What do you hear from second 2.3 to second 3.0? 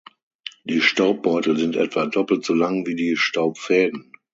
so lang wie